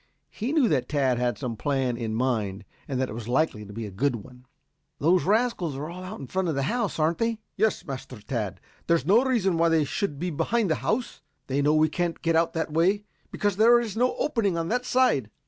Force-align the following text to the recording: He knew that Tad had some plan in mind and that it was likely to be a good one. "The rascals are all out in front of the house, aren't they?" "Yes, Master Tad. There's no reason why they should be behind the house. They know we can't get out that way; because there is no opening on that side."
He 0.31 0.51
knew 0.51 0.67
that 0.67 0.89
Tad 0.89 1.19
had 1.19 1.37
some 1.37 1.55
plan 1.55 1.95
in 1.95 2.15
mind 2.15 2.65
and 2.87 2.99
that 2.99 3.07
it 3.07 3.13
was 3.13 3.27
likely 3.27 3.67
to 3.67 3.71
be 3.71 3.85
a 3.85 3.91
good 3.91 4.15
one. 4.15 4.47
"The 4.97 5.11
rascals 5.11 5.75
are 5.75 5.91
all 5.91 6.03
out 6.03 6.19
in 6.19 6.25
front 6.25 6.47
of 6.47 6.55
the 6.55 6.63
house, 6.63 6.97
aren't 6.97 7.19
they?" 7.19 7.37
"Yes, 7.55 7.85
Master 7.85 8.19
Tad. 8.19 8.59
There's 8.87 9.05
no 9.05 9.23
reason 9.23 9.57
why 9.59 9.69
they 9.69 9.83
should 9.83 10.17
be 10.17 10.31
behind 10.31 10.71
the 10.71 10.75
house. 10.81 11.21
They 11.45 11.61
know 11.61 11.75
we 11.75 11.87
can't 11.87 12.23
get 12.23 12.35
out 12.35 12.53
that 12.53 12.73
way; 12.73 13.03
because 13.31 13.57
there 13.57 13.79
is 13.79 13.95
no 13.95 14.15
opening 14.15 14.57
on 14.57 14.69
that 14.69 14.85
side." 14.87 15.29